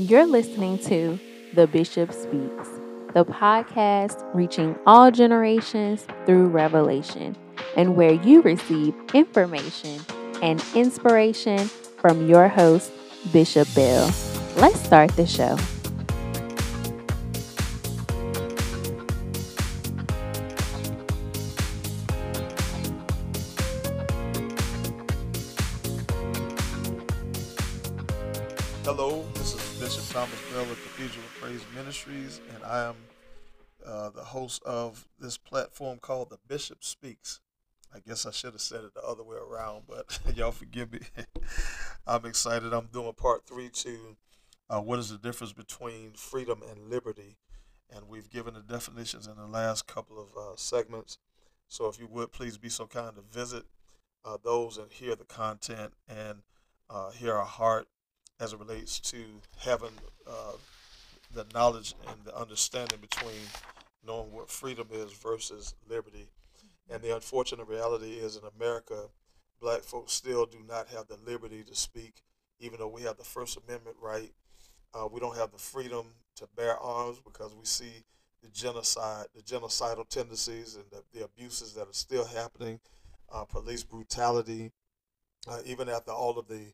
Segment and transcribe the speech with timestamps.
[0.00, 1.20] You're listening to
[1.52, 2.68] The Bishop Speaks,
[3.12, 7.36] the podcast reaching all generations through revelation,
[7.76, 10.00] and where you receive information
[10.40, 11.58] and inspiration
[11.98, 12.90] from your host,
[13.30, 14.10] Bishop Bell.
[14.56, 15.58] Let's start the show.
[31.74, 32.96] Ministries, and I am
[33.86, 37.40] uh, the host of this platform called The Bishop Speaks.
[37.94, 41.00] I guess I should have said it the other way around, but y'all forgive me.
[42.06, 42.72] I'm excited.
[42.72, 44.16] I'm doing part three to
[44.68, 47.36] uh, what is the difference between freedom and liberty,
[47.94, 51.18] and we've given the definitions in the last couple of uh, segments.
[51.68, 53.64] So if you would please be so kind to visit
[54.24, 56.38] uh, those and hear the content and
[56.88, 57.86] uh, hear our heart
[58.40, 59.18] as it relates to
[59.58, 59.92] having
[60.26, 60.52] uh,
[61.32, 63.40] the knowledge and the understanding between
[64.06, 66.26] knowing what freedom is versus liberty.
[66.88, 69.08] And the unfortunate reality is in America,
[69.60, 72.22] black folks still do not have the liberty to speak,
[72.58, 74.32] even though we have the First Amendment right.
[74.92, 76.06] Uh, we don't have the freedom
[76.36, 78.04] to bear arms because we see
[78.42, 82.80] the genocide, the genocidal tendencies and the, the abuses that are still happening,
[83.32, 84.72] uh, police brutality,
[85.48, 86.72] uh, even after all of the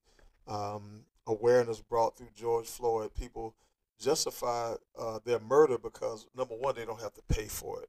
[0.48, 3.54] um, awareness brought through George Floyd, people
[4.00, 7.88] justify uh, their murder because number one, they don't have to pay for it.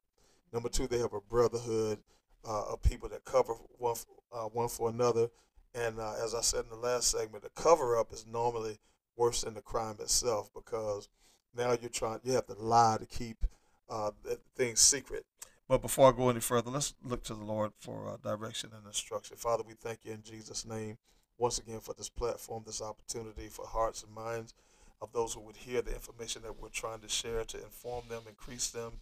[0.53, 1.99] Number two, they have a brotherhood
[2.47, 3.95] uh, of people that cover one
[4.31, 5.29] uh, one for another.
[5.75, 8.79] And uh, as I said in the last segment, the cover up is normally
[9.15, 11.09] worse than the crime itself because
[11.55, 13.45] now you're trying you have to lie to keep
[13.89, 14.11] uh,
[14.55, 15.25] things secret.
[15.67, 18.85] But before I go any further, let's look to the Lord for uh, direction and
[18.85, 19.35] instruction.
[19.35, 20.97] Father, we thank you in Jesus' name
[21.37, 24.53] once again for this platform, this opportunity for hearts and minds
[25.01, 28.23] of those who would hear the information that we're trying to share to inform them,
[28.27, 28.93] increase them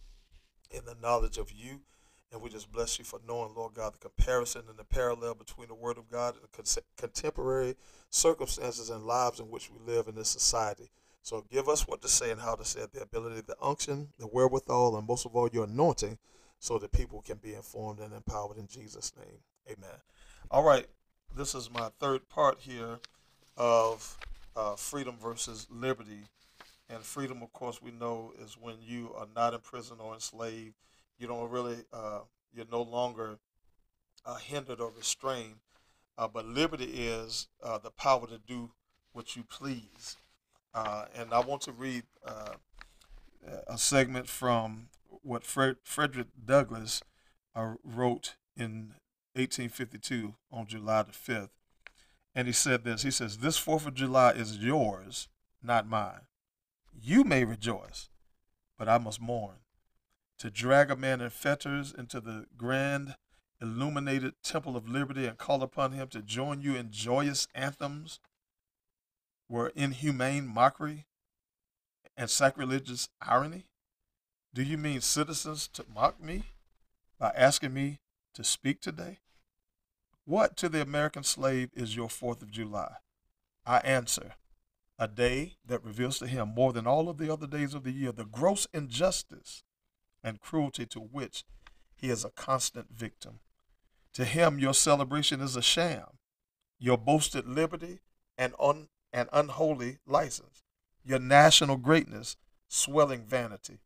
[0.70, 1.80] in the knowledge of you.
[2.32, 5.68] And we just bless you for knowing, Lord God, the comparison and the parallel between
[5.68, 7.76] the Word of God and the contemporary
[8.10, 10.90] circumstances and lives in which we live in this society.
[11.22, 14.08] So give us what to say and how to say it, the ability, the unction,
[14.18, 16.18] the wherewithal, and most of all, your anointing
[16.58, 19.38] so that people can be informed and empowered in Jesus' name.
[19.68, 19.98] Amen.
[20.50, 20.86] All right
[21.36, 22.98] this is my third part here
[23.56, 24.16] of
[24.56, 26.24] uh, freedom versus liberty.
[26.88, 30.74] And freedom, of course, we know is when you are not in prison or enslaved.
[31.18, 32.20] You don't really, uh,
[32.54, 33.38] you're no longer
[34.24, 35.56] uh, hindered or restrained.
[36.18, 38.70] Uh, but liberty is uh, the power to do
[39.12, 40.16] what you please.
[40.74, 42.04] Uh, and I want to read
[43.68, 44.88] a segment from
[45.22, 47.02] what Fred, Frederick Douglass
[47.54, 48.94] wrote in
[49.34, 51.48] 1852 on July the 5th.
[52.36, 55.28] And he said this He says, This 4th of July is yours,
[55.62, 56.26] not mine.
[56.92, 58.10] You may rejoice,
[58.78, 59.56] but I must mourn.
[60.40, 63.16] To drag a man in fetters into the grand
[63.60, 68.20] illuminated temple of liberty and call upon him to join you in joyous anthems
[69.48, 71.06] were inhumane mockery
[72.18, 73.64] and sacrilegious irony?
[74.52, 76.44] Do you mean citizens to mock me
[77.18, 78.00] by asking me
[78.34, 79.20] to speak today?
[80.28, 82.96] What to the American slave is your Fourth of July?
[83.64, 84.34] I answer,
[84.98, 87.92] a day that reveals to him more than all of the other days of the
[87.92, 89.62] year the gross injustice
[90.24, 91.44] and cruelty to which
[91.94, 93.38] he is a constant victim.
[94.14, 96.18] To him, your celebration is a sham,
[96.80, 98.00] your boasted liberty
[98.36, 100.64] and un, an unholy license,
[101.04, 103.78] your national greatness swelling vanity.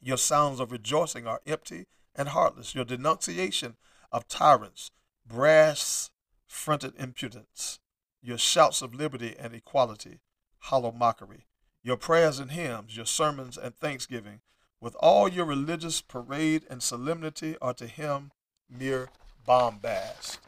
[0.00, 2.76] Your sounds of rejoicing are empty and heartless.
[2.76, 3.76] Your denunciation
[4.12, 4.92] of tyrants
[5.28, 6.10] brass
[6.46, 7.78] fronted impudence,
[8.22, 10.20] your shouts of liberty and equality,
[10.58, 11.46] hollow mockery,
[11.82, 14.40] your prayers and hymns, your sermons and thanksgiving,
[14.80, 18.30] with all your religious parade and solemnity, are to him
[18.70, 19.08] mere
[19.44, 20.38] bombast,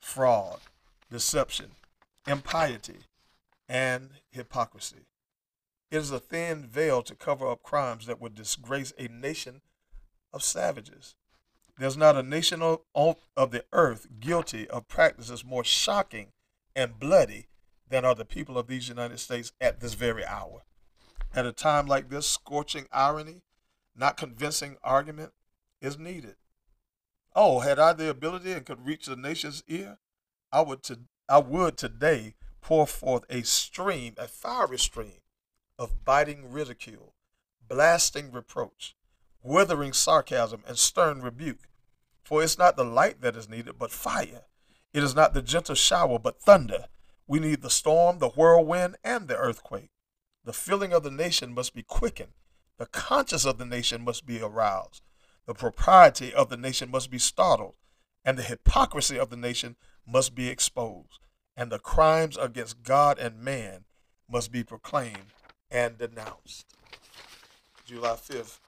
[0.00, 0.60] fraud,
[1.10, 1.72] deception,
[2.26, 2.98] impiety,
[3.68, 5.06] and hypocrisy.
[5.90, 9.60] It is a thin veil to cover up crimes that would disgrace a nation
[10.32, 11.16] of savages.
[11.80, 16.26] There's not a nation of, of the earth guilty of practices more shocking
[16.76, 17.48] and bloody
[17.88, 20.64] than are the people of these United States at this very hour.
[21.34, 23.44] At a time like this, scorching irony,
[23.96, 25.32] not convincing argument
[25.80, 26.36] is needed.
[27.34, 29.96] Oh, had I the ability and could reach the nation's ear,
[30.52, 30.98] I would to,
[31.30, 35.22] I would today pour forth a stream, a fiery stream
[35.78, 37.14] of biting ridicule,
[37.66, 38.96] blasting reproach,
[39.42, 41.69] withering sarcasm, and stern rebuke.
[42.22, 44.42] For it's not the light that is needed, but fire.
[44.92, 46.86] It is not the gentle shower, but thunder.
[47.26, 49.90] We need the storm, the whirlwind, and the earthquake.
[50.44, 52.32] The feeling of the nation must be quickened.
[52.78, 55.02] The conscience of the nation must be aroused.
[55.46, 57.74] The propriety of the nation must be startled.
[58.24, 59.76] And the hypocrisy of the nation
[60.06, 61.20] must be exposed.
[61.56, 63.84] And the crimes against God and man
[64.28, 65.32] must be proclaimed
[65.70, 66.66] and denounced.
[67.84, 68.60] July 5th,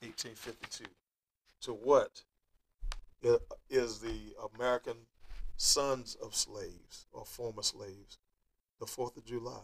[0.00, 0.84] 1852.
[1.62, 2.22] To what
[3.70, 4.96] is the American
[5.56, 8.18] sons of slaves or former slaves?
[8.80, 9.62] The 4th of July.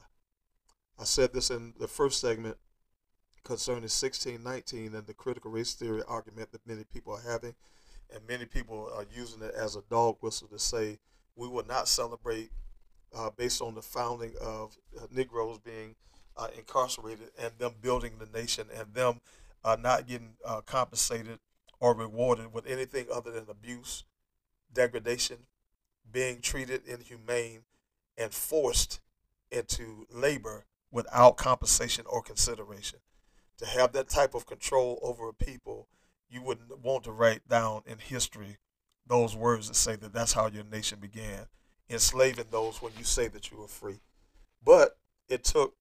[0.98, 2.56] I said this in the first segment
[3.44, 7.54] concerning 1619 and the critical race theory argument that many people are having.
[8.12, 10.98] And many people are using it as a dog whistle to say
[11.36, 12.50] we will not celebrate
[13.14, 15.94] uh, based on the founding of uh, Negroes being
[16.36, 19.20] uh, incarcerated and them building the nation and them
[19.64, 21.38] uh, not getting uh, compensated
[21.80, 24.04] or rewarded with anything other than abuse,
[24.72, 25.38] degradation,
[26.10, 27.62] being treated inhumane,
[28.16, 29.00] and forced
[29.50, 32.98] into labor without compensation or consideration.
[33.58, 35.88] To have that type of control over a people,
[36.28, 38.58] you wouldn't want to write down in history
[39.06, 41.46] those words that say that that's how your nation began,
[41.88, 44.00] enslaving those when you say that you were free.
[44.62, 44.98] But
[45.28, 45.74] it took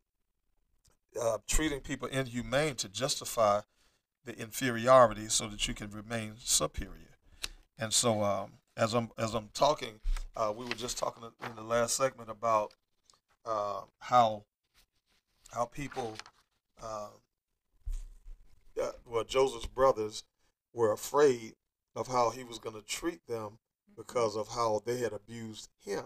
[1.21, 3.61] uh, treating people inhumane to justify
[4.27, 7.17] the inferiority so that you can remain superior.
[7.79, 10.01] And so, um, as I'm as I'm talking,
[10.35, 12.73] uh, we were just talking in the last segment about
[13.45, 14.43] uh, how
[15.51, 16.15] how people,
[16.83, 17.07] uh,
[19.05, 20.23] well, Joseph's brothers
[20.73, 21.55] were afraid
[21.95, 23.59] of how he was going to treat them
[23.95, 26.03] because of how they had abused him.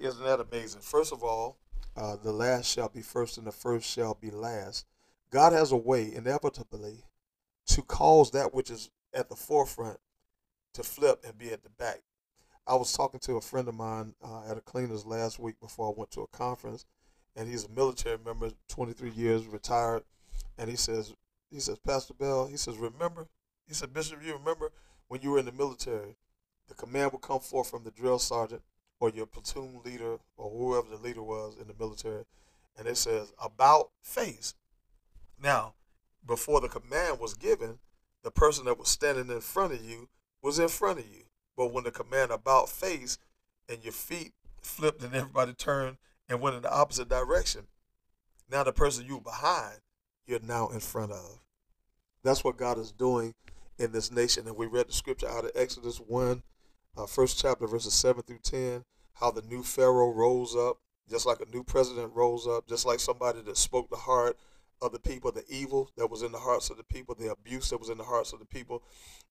[0.00, 0.80] Isn't that amazing?
[0.80, 1.58] First of all,
[1.94, 4.86] uh, the last shall be first and the first shall be last.
[5.34, 7.02] God has a way, inevitably,
[7.66, 9.98] to cause that which is at the forefront
[10.74, 12.02] to flip and be at the back.
[12.68, 15.88] I was talking to a friend of mine uh, at a cleaners last week before
[15.88, 16.86] I went to a conference,
[17.34, 20.04] and he's a military member, 23 years, retired,
[20.56, 21.12] and he says,
[21.50, 23.26] he says, Pastor Bell, he says, remember,
[23.66, 24.70] he said, Bishop, you remember
[25.08, 26.14] when you were in the military,
[26.68, 28.62] the command would come forth from the drill sergeant
[29.00, 32.22] or your platoon leader or whoever the leader was in the military,
[32.78, 34.54] and it says about face.
[35.42, 35.74] Now,
[36.26, 37.78] before the command was given,
[38.22, 40.08] the person that was standing in front of you
[40.42, 41.24] was in front of you.
[41.56, 43.18] But when the command about face
[43.68, 45.98] and your feet flipped and everybody turned
[46.28, 47.66] and went in the opposite direction,
[48.50, 49.80] now the person you were behind,
[50.26, 51.40] you're now in front of.
[52.22, 53.34] That's what God is doing
[53.78, 54.46] in this nation.
[54.46, 56.42] And we read the scripture out of Exodus 1,
[56.96, 58.84] uh, first chapter, verses 7 through 10,
[59.14, 60.78] how the new Pharaoh rose up,
[61.08, 64.38] just like a new president rose up, just like somebody that spoke the heart
[64.80, 67.70] of the people, the evil that was in the hearts of the people, the abuse
[67.70, 68.82] that was in the hearts of the people,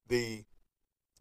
[0.08, 0.44] the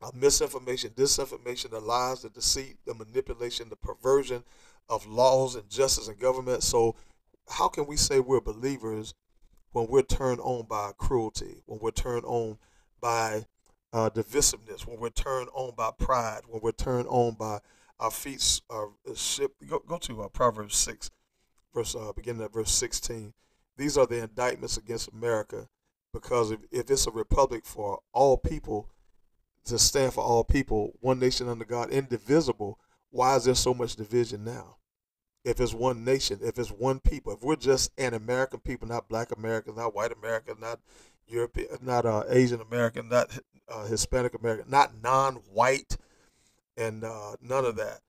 [0.03, 4.43] uh, misinformation, disinformation, the lies, the deceit, the manipulation, the perversion
[4.89, 6.63] of laws and justice and government.
[6.63, 6.97] So,
[7.49, 9.15] how can we say we're believers
[9.73, 12.59] when we're turned on by cruelty, when we're turned on
[13.01, 13.47] by
[13.93, 17.61] uh, divisiveness, when we're turned on by pride, when we're turned on by
[18.01, 19.53] our feet uh, ship?
[19.69, 21.11] Go, go to uh, Proverbs 6,
[21.75, 23.33] verse uh, beginning at verse 16.
[23.77, 25.69] These are the indictments against America
[26.13, 28.89] because if, if it's a republic for all people,
[29.65, 32.79] to stand for all people, one nation under God, indivisible,
[33.11, 34.77] why is there so much division now?
[35.45, 39.09] If it's one nation, if it's one people, if we're just an American people, not
[39.09, 40.81] black Americans, not white American, not
[41.27, 45.97] European, not uh, Asian American, not uh, Hispanic American, not non-white,
[46.77, 48.01] and uh, none of that.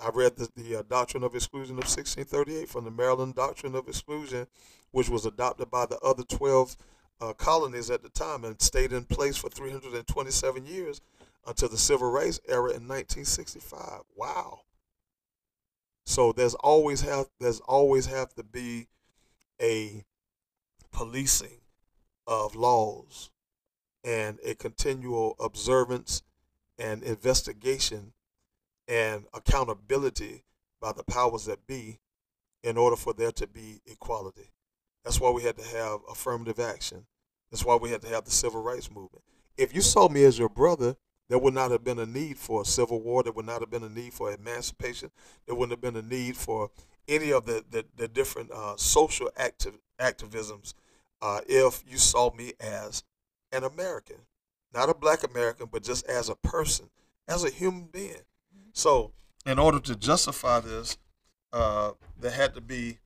[0.00, 3.88] I read the, the uh, Doctrine of Exclusion of 1638 from the Maryland Doctrine of
[3.88, 4.46] Exclusion,
[4.90, 6.76] which was adopted by the other 12
[7.20, 11.00] uh, colonies at the time and stayed in place for 327 years
[11.46, 14.00] until the Civil Rights era in 1965.
[14.16, 14.60] Wow.
[16.06, 18.88] So there's always have there's always have to be
[19.60, 20.04] a
[20.92, 21.60] policing
[22.26, 23.30] of laws
[24.02, 26.22] and a continual observance
[26.78, 28.12] and investigation
[28.88, 30.42] and accountability
[30.80, 32.00] by the powers that be
[32.62, 34.50] in order for there to be equality.
[35.04, 37.06] That's why we had to have affirmative action.
[37.50, 39.22] That's why we had to have the civil rights movement.
[39.56, 40.96] If you saw me as your brother,
[41.28, 43.22] there would not have been a need for a civil war.
[43.22, 45.10] There would not have been a need for emancipation.
[45.46, 46.70] There wouldn't have been a need for
[47.08, 50.74] any of the, the, the different uh, social activ- activisms
[51.22, 53.04] uh, if you saw me as
[53.52, 54.16] an American.
[54.72, 56.90] Not a black American, but just as a person,
[57.28, 58.24] as a human being.
[58.74, 59.12] So,
[59.46, 60.98] in order to justify this,
[61.52, 62.98] uh, there had to be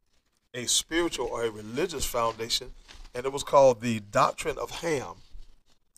[0.55, 2.73] a spiritual or a religious foundation,
[3.15, 5.17] and it was called the Doctrine of Ham.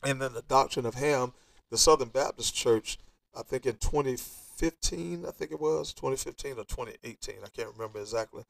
[0.03, 1.35] And then the Doctrine of Ham,
[1.71, 2.99] the Southern Baptist Church,
[3.35, 8.43] I think in 2015, I think it was 2015 or 2018, I can't remember exactly.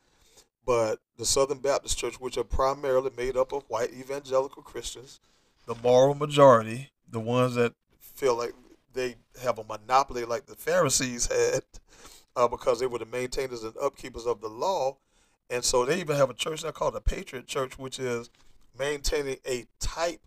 [0.64, 5.20] but the Southern Baptist Church, which are primarily made up of white evangelical Christians,
[5.66, 8.54] the moral majority, the ones that feel like
[8.92, 11.62] they have a monopoly like the Pharisees had,
[12.36, 14.96] uh, because they were the maintainers and upkeepers of the law.
[15.48, 18.30] And so they even have a church now called the Patriot Church, which is
[18.78, 20.20] maintaining a type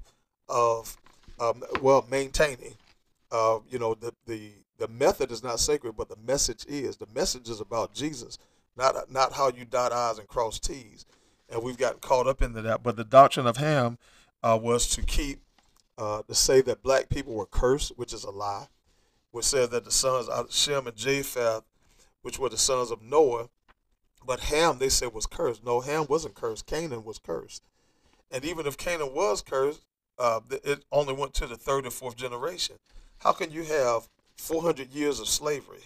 [0.49, 0.97] of,
[1.39, 2.73] um, well, maintaining.
[3.31, 6.97] Uh, you know, the, the, the method is not sacred, but the message is.
[6.97, 8.37] The message is about Jesus,
[8.77, 11.05] not, not how you dot I's and cross T's.
[11.49, 12.83] And we've gotten caught up into that.
[12.83, 13.97] But the doctrine of Ham
[14.41, 15.39] uh, was to keep,
[15.97, 18.67] uh, to say that black people were cursed, which is a lie,
[19.31, 21.63] which said that the sons of Shem and Japheth,
[22.21, 23.49] which were the sons of Noah,
[24.25, 25.63] but Ham, they said, was cursed.
[25.63, 26.65] No, Ham wasn't cursed.
[26.65, 27.63] Canaan was cursed.
[28.31, 29.85] And even if Canaan was cursed,
[30.17, 32.77] uh, it only went to the third and fourth generation.
[33.19, 34.07] How can you have
[34.37, 35.83] 400 years of slavery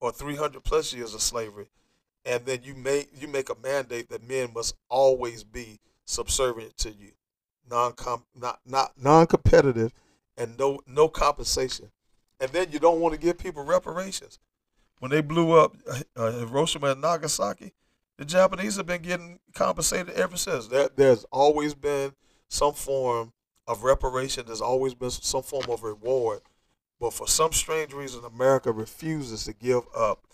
[0.00, 1.68] or 300 plus years of slavery,
[2.24, 6.90] and then you make you make a mandate that men must always be subservient to
[6.90, 7.12] you,
[7.70, 7.94] non
[8.34, 9.92] not not non-competitive,
[10.36, 11.90] and no no compensation,
[12.40, 14.38] and then you don't want to give people reparations
[14.98, 17.72] when they blew up uh, uh, Hiroshima and Nagasaki,
[18.16, 20.68] the Japanese have been getting compensated ever since.
[20.68, 22.12] There, there's always been
[22.48, 23.32] some form
[23.66, 24.44] of reparation.
[24.46, 26.40] There's always been some form of reward.
[27.00, 30.24] But for some strange reason, America refuses to give up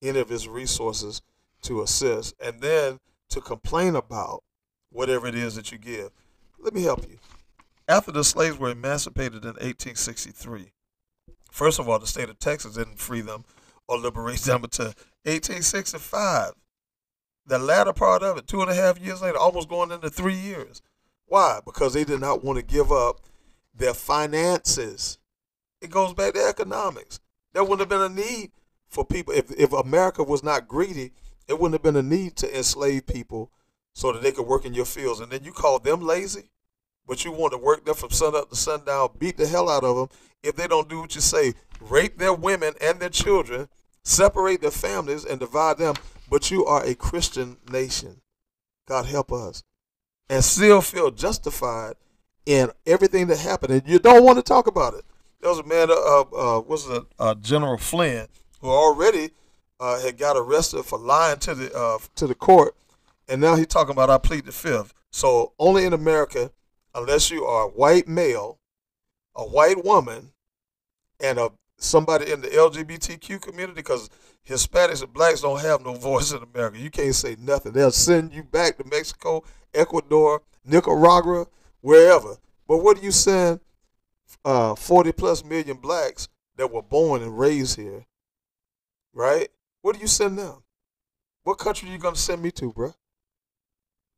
[0.00, 1.20] any of its resources
[1.62, 2.98] to assist and then
[3.28, 4.42] to complain about
[4.90, 6.10] whatever it is that you give.
[6.64, 7.18] Let me help you.
[7.86, 10.72] After the slaves were emancipated in 1863,
[11.52, 13.44] first of all, the state of Texas didn't free them
[13.86, 14.86] or liberate them until
[15.24, 16.52] 1865.
[17.46, 20.36] The latter part of it, two and a half years later, almost going into three
[20.36, 20.80] years.
[21.26, 21.60] Why?
[21.62, 23.20] Because they did not want to give up
[23.74, 25.18] their finances.
[25.82, 27.20] It goes back to economics.
[27.52, 28.52] There wouldn't have been a need
[28.88, 29.34] for people.
[29.34, 31.12] If, if America was not greedy,
[31.46, 33.50] it wouldn't have been a need to enslave people
[33.92, 35.20] so that they could work in your fields.
[35.20, 36.48] And then you call them lazy,
[37.06, 39.84] but you want to work them from sun up to sundown, beat the hell out
[39.84, 40.08] of them
[40.42, 43.68] if they don't do what you say rape their women and their children,
[44.02, 45.94] separate their families, and divide them.
[46.30, 48.20] But you are a Christian nation.
[48.88, 49.62] God help us.
[50.28, 51.94] And still feel justified
[52.46, 53.72] in everything that happened.
[53.72, 55.04] And you don't want to talk about it.
[55.40, 58.28] There was a man, uh, uh, was it uh, General Flynn,
[58.60, 59.30] who already
[59.78, 62.74] uh, had got arrested for lying to the uh, to the court,
[63.28, 64.94] and now he's talking about I plead the fifth.
[65.10, 66.50] So only in America,
[66.94, 68.58] unless you are a white male,
[69.34, 70.32] a white woman,
[71.20, 74.08] and a somebody in the LGBTQ community because
[74.48, 76.78] Hispanics and blacks don't have no voice in America.
[76.78, 77.72] You can't say nothing.
[77.72, 81.46] They'll send you back to Mexico, Ecuador, Nicaragua,
[81.80, 82.36] wherever.
[82.66, 83.60] But what do you send
[84.44, 88.06] uh, 40 plus million blacks that were born and raised here,
[89.12, 89.48] right?
[89.82, 90.62] What do you send them?
[91.42, 92.94] What country are you going to send me to, bro?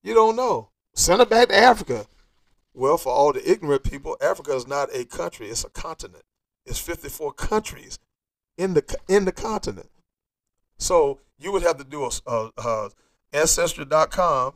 [0.02, 0.71] You don't know.
[0.95, 2.06] Send them back to Africa.
[2.76, 6.25] Well, for all the ignorant people, Africa is not a country, it's a continent.
[6.66, 7.99] It's 54 countries
[8.59, 9.88] in the in the continent.
[10.76, 12.90] So you would have to do a, a, a
[13.33, 14.54] ancestry.com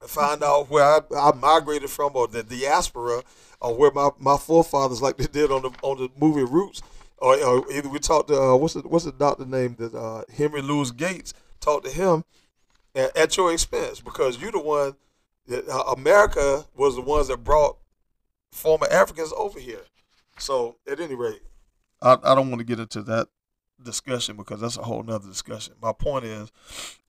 [0.00, 3.22] and find out where I, I, migrated from or the diaspora
[3.60, 6.80] or where my, my forefathers like they did on the on the movie Roots.
[7.18, 10.22] Or, or either we talked to uh, what's the what's the doctor name that uh,
[10.34, 12.24] Henry Louis Gates talked to him
[12.94, 14.94] at, at your expense because you're the one
[15.52, 17.78] that uh, America was the ones that brought
[18.50, 19.82] former Africans over here.
[20.38, 21.42] So at any rate,
[22.00, 23.28] I, I don't want to get into that
[23.82, 25.74] discussion because that's a whole nother discussion.
[25.80, 26.50] My point is,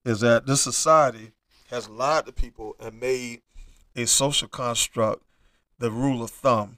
[0.05, 1.31] is that this society
[1.69, 3.41] has lied to people and made
[3.95, 5.23] a social construct
[5.79, 6.77] the rule of thumb.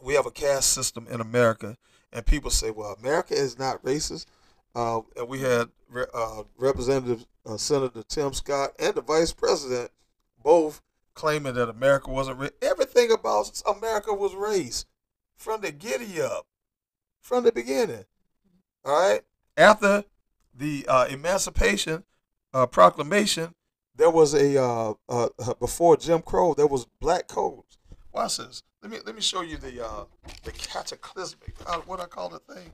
[0.00, 1.76] We have a caste system in America,
[2.12, 4.26] and people say, "Well, America is not racist."
[4.74, 5.68] Uh, and we had
[6.14, 9.90] uh, Representative uh, Senator Tim Scott and the Vice President
[10.42, 10.80] both
[11.14, 14.86] claiming that America wasn't ra- everything about America was race
[15.36, 16.46] from the giddy up,
[17.20, 18.04] from the beginning.
[18.84, 19.22] All right.
[19.56, 20.04] After
[20.54, 22.04] the uh, Emancipation
[22.54, 23.54] uh, Proclamation,
[23.94, 27.78] there was a uh, uh, uh before Jim Crow, there was black codes.
[28.12, 28.62] Watch this.
[28.82, 30.04] Let me let me show you the uh,
[30.44, 31.54] the cataclysmic.
[31.86, 32.72] what I call the thing.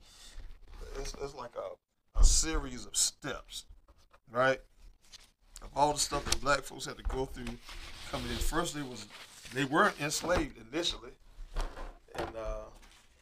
[0.98, 3.66] It's, it's like a, a series of steps,
[4.30, 4.60] right?
[5.62, 7.54] Of all the stuff that black folks had to go through
[8.10, 8.36] coming in.
[8.36, 9.06] First, they was
[9.54, 11.10] they weren't enslaved initially
[12.18, 12.64] and uh,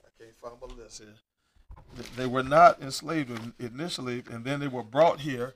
[0.04, 2.06] I can't find my list here.
[2.16, 5.54] They were not enslaved initially, and then they were brought here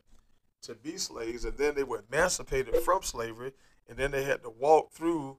[0.62, 3.52] to be slaves, and then they were emancipated from slavery,
[3.88, 5.38] and then they had to walk through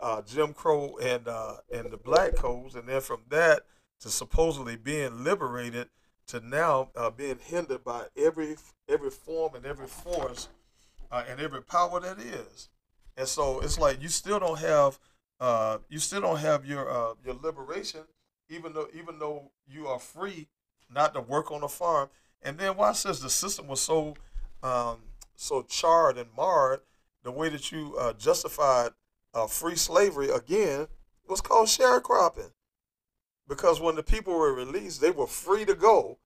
[0.00, 3.62] uh, Jim Crow and uh, and the black codes, and then from that
[4.00, 5.88] to supposedly being liberated
[6.26, 8.56] to now uh, being hindered by every
[8.88, 10.48] every form and every force
[11.12, 12.70] uh, and every power that is.
[13.16, 14.98] And so it's like you still don't have
[15.38, 18.00] uh, you still don't have your uh, your liberation,
[18.48, 20.48] even though even though you are free
[20.90, 22.08] not to work on a farm.
[22.42, 24.14] And then why says the system was so
[24.62, 24.98] um,
[25.36, 26.80] so charred and marred,
[27.22, 28.90] the way that you uh, justified
[29.34, 30.88] uh, free slavery again
[31.28, 32.52] was called sharecropping.
[33.48, 36.18] Because when the people were released, they were free to go,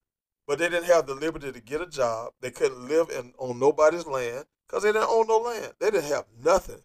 [0.47, 2.33] but they didn't have the liberty to get a job.
[2.40, 5.73] They couldn't live in on nobody's land because they didn't own no land.
[5.78, 6.82] They didn't have nothing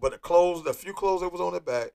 [0.00, 1.92] but the clothes, the few clothes that was on their back,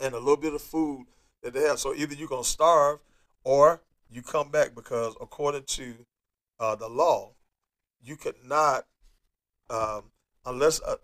[0.00, 1.06] and a little bit of food
[1.42, 1.78] that they have.
[1.78, 3.00] So either you're gonna starve
[3.44, 5.94] or you come back because according to
[6.60, 7.32] uh, the law,
[8.02, 8.86] you could not,
[9.70, 10.04] um,
[10.46, 10.96] unless uh,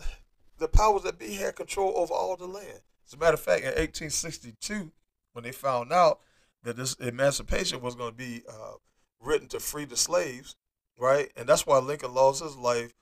[0.58, 2.80] the powers that be had control over all the land.
[3.06, 4.90] As a matter of fact, in 1862,
[5.32, 6.20] when they found out
[6.62, 8.74] that this emancipation was going to be uh,
[9.20, 10.56] written to free the slaves,
[10.98, 11.30] right?
[11.36, 12.94] And that's why Lincoln lost his life.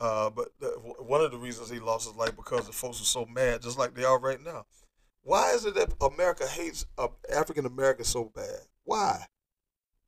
[0.00, 3.04] Uh, but the, one of the reasons he lost his life because the folks were
[3.04, 4.64] so mad, just like they are right now.
[5.22, 8.60] Why is it that America hates uh, African Americans so bad?
[8.84, 9.26] Why?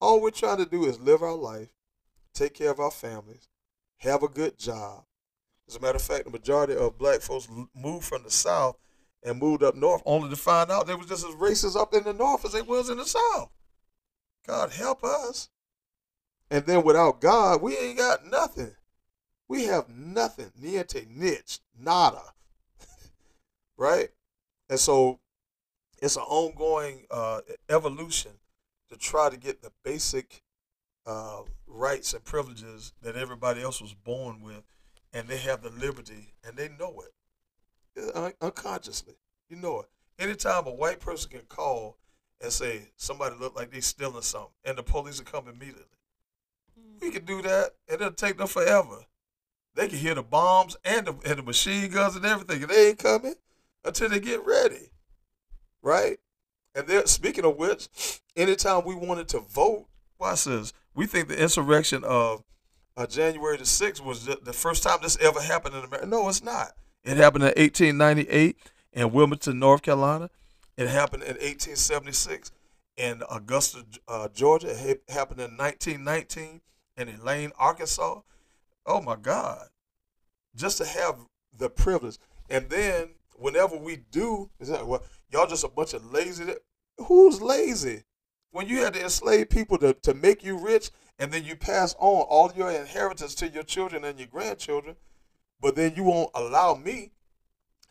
[0.01, 1.69] All we're trying to do is live our life,
[2.33, 3.49] take care of our families,
[3.99, 5.05] have a good job.
[5.69, 8.77] As a matter of fact, the majority of black folks moved from the South
[9.23, 12.05] and moved up north only to find out they was just as racist up in
[12.05, 13.51] the north as they was in the south.
[14.47, 15.51] God help us.
[16.51, 18.75] And then without God, we ain't got nothing.
[19.51, 20.53] We have nothing.
[20.63, 22.23] Niente, niche, nada.
[23.77, 24.11] right?
[24.69, 25.19] And so
[26.01, 28.31] it's an ongoing uh, evolution
[28.91, 30.45] to try to get the basic
[31.05, 34.63] uh, rights and privileges that everybody else was born with,
[35.13, 37.13] and they have the liberty, and they know it
[38.41, 39.15] unconsciously.
[39.49, 39.89] You know it.
[40.23, 41.97] Anytime a white person can call
[42.41, 45.83] and say somebody look like they stealing something, and the police will come immediately.
[46.79, 47.01] Mm.
[47.03, 49.07] We can do that, and it'll take them forever.
[49.75, 52.89] They can hear the bombs and the, and the machine guns and everything, and they
[52.89, 53.35] ain't coming
[53.85, 54.91] until they get ready,
[55.83, 56.19] right?
[56.75, 59.87] And then, speaking of which, anytime we wanted to vote,
[60.19, 60.73] watch this.
[60.95, 62.45] We think the insurrection of
[62.97, 66.07] uh, January the 6th was the, the first time this ever happened in America.
[66.07, 66.73] No, it's not.
[67.03, 68.57] It happened in 1898
[68.93, 70.31] in Wilmington, North Carolina.
[70.77, 72.53] It happened in 1876
[72.97, 74.69] in Augusta, uh, Georgia.
[74.69, 76.61] It happened in 1919
[76.97, 78.21] in Elaine, Arkansas.
[78.87, 79.69] Oh my God.
[80.55, 81.17] Just to have
[81.57, 82.19] the privilege.
[82.49, 86.55] And then whenever we do, is that well, y'all just a bunch of lazy.
[86.99, 88.03] Who's lazy?
[88.53, 91.95] When you had to enslave people to, to make you rich and then you pass
[91.99, 94.97] on all your inheritance to your children and your grandchildren,
[95.61, 97.13] but then you won't allow me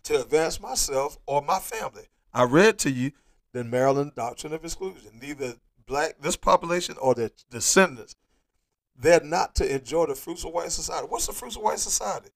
[0.04, 2.10] to advance myself or my family.
[2.34, 3.12] I read to you
[3.54, 5.20] the Maryland Doctrine of Exclusion.
[5.22, 8.16] Neither black, this population, or their descendants,
[9.00, 11.08] they're not to enjoy the fruits of white society.
[11.08, 12.30] What's the fruits of white society?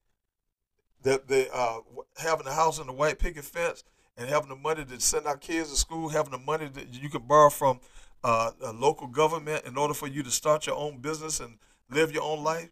[1.02, 1.80] The, the uh,
[2.16, 3.84] having a house and a white picket fence
[4.16, 7.10] and having the money to send our kids to school, having the money that you
[7.10, 7.80] can borrow from
[8.22, 11.58] uh, a local government in order for you to start your own business and
[11.90, 12.70] live your own life.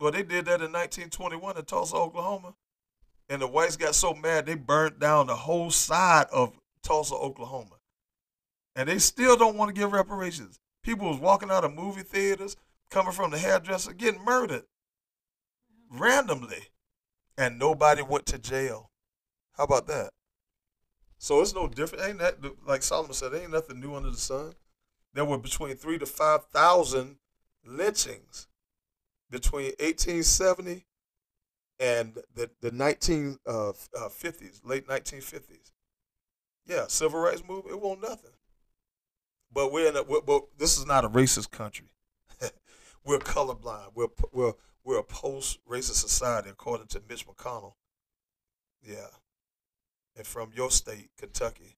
[0.00, 2.54] Well, they did that in 1921 in Tulsa, Oklahoma.
[3.28, 7.76] And the whites got so mad they burnt down the whole side of Tulsa, Oklahoma.
[8.74, 10.58] And they still don't want to give reparations.
[10.82, 12.56] People was walking out of movie theaters,
[12.94, 14.62] coming from the hairdresser, getting murdered
[15.90, 16.68] randomly.
[17.36, 18.92] And nobody went to jail.
[19.56, 20.10] How about that?
[21.18, 22.04] So it's no different.
[22.04, 23.34] Ain't that like Solomon said?
[23.34, 24.52] Ain't nothing new under the sun.
[25.12, 27.16] There were between three to five thousand
[27.66, 28.46] lynchings
[29.30, 30.86] between 1870
[31.80, 35.72] and the the 1950s, uh, uh, late 1950s.
[36.66, 37.74] Yeah, civil rights movement.
[37.74, 38.30] It won't nothing.
[39.52, 41.88] But we're in a, but this is not a racist country.
[43.04, 43.90] We're colorblind.
[43.94, 47.74] We're we're we're a post-racist society, according to Mitch McConnell.
[48.82, 49.06] Yeah,
[50.16, 51.76] and from your state, Kentucky,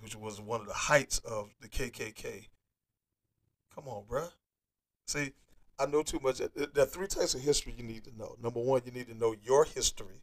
[0.00, 2.48] which was one of the heights of the KKK.
[3.74, 4.32] Come on, bruh.
[5.06, 5.32] See,
[5.78, 6.38] I know too much.
[6.38, 8.36] There are three types of history you need to know.
[8.42, 10.22] Number one, you need to know your history,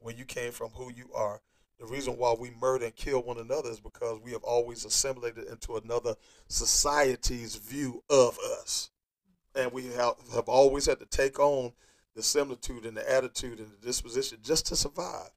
[0.00, 1.40] where you came from, who you are.
[1.78, 5.48] The reason why we murder and kill one another is because we have always assimilated
[5.48, 6.14] into another
[6.46, 8.91] society's view of us.
[9.54, 11.72] And we have, have always had to take on
[12.14, 15.30] the similitude and the attitude and the disposition just to survive.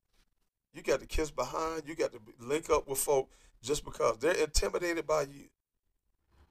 [0.74, 3.30] You got to kiss behind, you got to link up with folk
[3.62, 5.50] just because they're intimidated by you.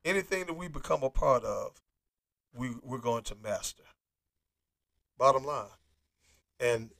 [0.04, 1.80] Anything that we become a part of,
[2.54, 3.82] we, we're going to master.
[5.18, 5.66] Bottom line.
[6.60, 6.90] And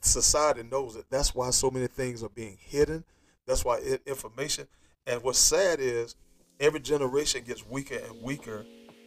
[0.00, 1.06] society knows it.
[1.10, 3.04] That's why so many things are being hidden.
[3.46, 4.68] That's why information.
[5.06, 6.14] And what's sad is
[6.58, 8.64] every generation gets weaker and weaker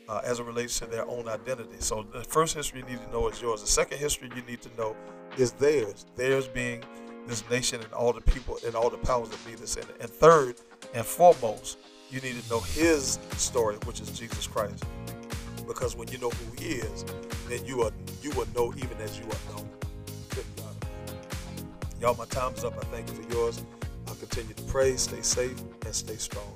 [0.10, 1.78] uh, as it relates to their own identity.
[1.80, 3.62] So the first history you need to know is yours.
[3.62, 4.96] The second history you need to know
[5.38, 6.06] is theirs.
[6.16, 6.84] Theirs being
[7.28, 9.96] this nation and all the people and all the powers that lead us in it.
[10.00, 10.56] And third
[10.94, 11.78] and foremost,
[12.10, 14.84] you need to know his story, which is Jesus Christ.
[15.68, 17.06] Because when you know who he is,
[17.48, 19.70] then you are you will know even as you are known.
[22.02, 22.74] Y'all, my time is up.
[22.78, 23.63] I thank you for yours.
[24.10, 26.54] I'll continue to pray, stay safe, and stay strong.